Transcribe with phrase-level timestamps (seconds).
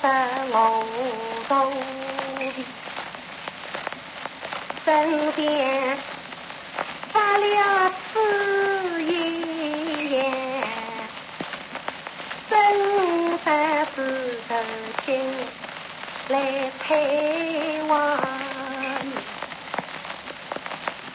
[0.00, 0.16] 不晓得
[0.50, 0.54] 我
[1.48, 1.52] 肚
[2.38, 2.64] 皮，
[4.84, 4.86] 身
[5.32, 5.96] 边
[7.12, 9.04] 发了此言，
[12.50, 12.52] 真
[13.38, 13.46] 的
[13.94, 13.96] 是
[14.48, 14.50] 头
[15.04, 15.06] 心
[16.28, 16.32] 来
[16.82, 17.92] 陪望
[19.02, 19.06] 你，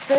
[0.08, 0.12] 这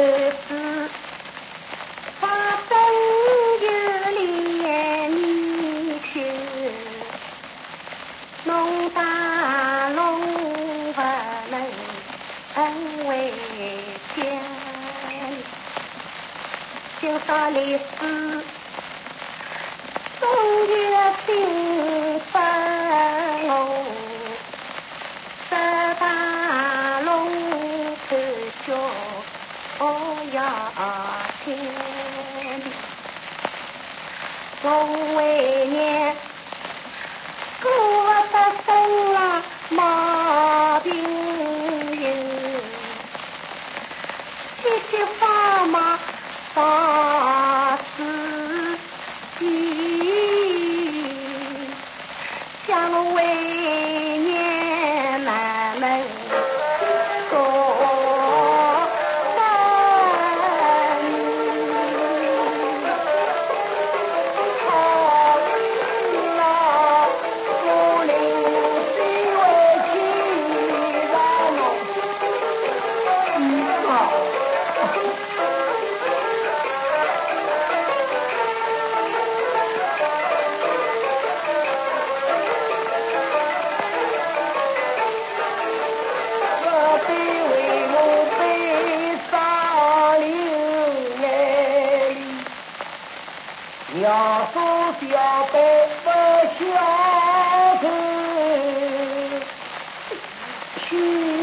[13.39, 14.21] 能为家，
[17.01, 17.79] 今朝来世
[20.19, 20.27] 终
[20.67, 21.27] 有幸
[22.19, 22.27] 福
[23.47, 23.51] 我，
[25.49, 25.53] 这
[26.01, 27.07] 大龙
[28.09, 28.11] 头
[28.67, 28.69] 叫
[30.33, 30.37] 呀
[31.45, 31.47] 天
[32.61, 32.67] 地，
[34.63, 34.67] 我
[35.17, 35.19] 为
[35.69, 35.79] 娘
[37.63, 37.67] 过
[38.33, 38.35] 得
[38.67, 38.69] 生
[39.15, 39.17] 了
[39.69, 40.89] 毛病
[94.09, 94.15] 泪。
[94.15, 94.57] 要说
[95.01, 95.05] 小
[95.53, 95.57] 辈
[96.03, 96.09] 不
[96.57, 96.61] 孝
[97.81, 97.85] 顺，
[100.89, 101.38] 去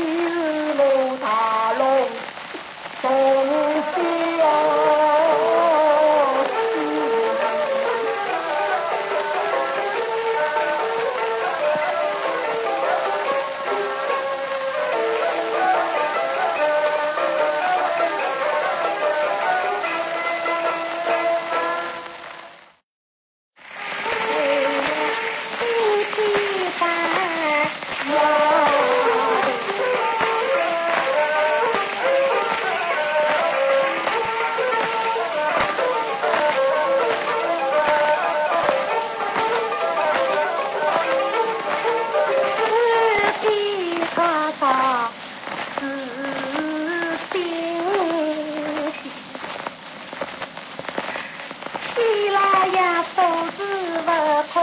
[52.73, 53.21] 呀，都
[53.55, 53.59] 是
[54.01, 54.09] 不
[54.51, 54.53] 通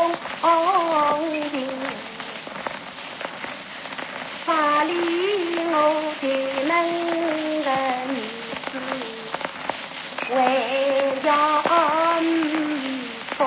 [1.50, 1.54] 情，
[4.44, 4.90] 法理
[5.70, 5.74] 我
[6.20, 6.22] 的
[6.64, 6.70] 能
[7.62, 7.68] 个
[8.12, 8.14] 女
[8.70, 8.74] 子，
[10.30, 10.34] 为
[11.24, 11.28] 要
[12.20, 12.24] 你
[13.36, 13.38] 夫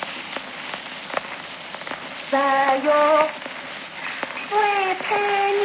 [0.00, 0.02] 妻，
[2.30, 2.32] 只
[2.86, 2.88] 有
[4.50, 4.54] 为
[5.02, 5.02] 太
[5.52, 5.62] 娘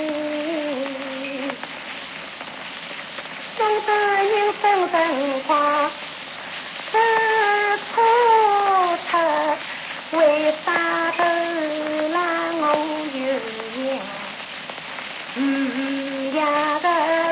[3.56, 3.88] 中得
[4.25, 4.94] 人生辰
[5.47, 5.91] 光，
[6.93, 6.94] 这
[7.79, 7.93] 错
[9.09, 9.12] 出
[10.19, 10.19] 为
[10.65, 10.69] 啥
[11.17, 11.19] 头
[12.12, 12.17] 让
[12.61, 12.62] 我
[13.15, 13.19] 有
[13.83, 13.85] 娘？
[15.37, 15.38] 嗯
[16.35, 16.38] 呀
[16.83, 16.87] 个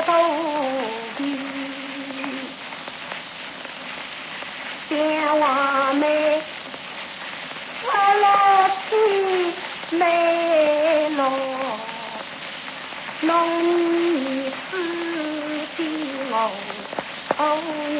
[0.05, 0.11] 肚
[1.17, 1.19] 皮，
[4.89, 4.91] 想
[5.39, 5.43] 王
[5.95, 6.03] 妹。
[7.85, 7.87] 我
[8.21, 8.25] 老
[8.89, 8.91] 去
[9.91, 10.52] 梅落，
[13.25, 13.31] 农
[14.11, 14.71] 年四
[15.77, 15.79] 季
[16.29, 16.35] 我
[17.37, 17.41] 偶
[17.95, 17.97] 然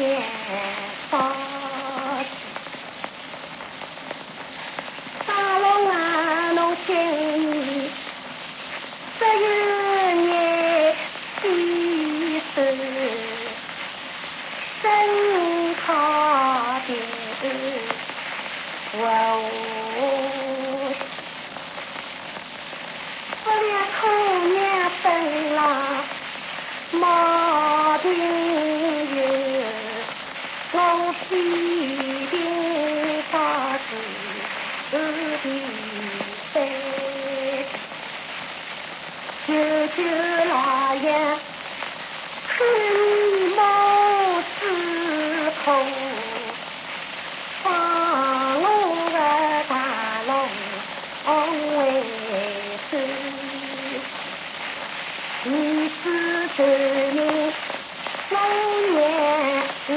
[1.10, 1.12] 发
[5.26, 5.30] 大
[5.60, 5.92] 龙啊，
[6.52, 7.90] 侬今年
[9.18, 9.46] 只有
[10.26, 10.28] 眼
[11.40, 11.44] 几
[12.54, 12.54] 岁，
[14.82, 14.84] 真
[15.86, 15.86] 靠
[16.86, 16.88] 的。
[18.96, 18.98] 我
[39.96, 41.38] 就那样，
[42.48, 42.56] 吹
[43.54, 43.58] 毛
[44.42, 44.52] 思
[45.64, 45.66] 苦，
[47.64, 48.66] 我
[49.12, 49.16] 的
[49.68, 49.72] 大
[50.26, 50.30] 龙
[51.24, 51.28] 拱
[51.76, 51.78] 回，
[55.44, 55.48] 你
[56.02, 56.04] 知
[56.56, 56.58] 知
[57.12, 57.16] 你，
[58.30, 58.34] 难
[58.90, 58.94] 年
[59.88, 59.94] 来。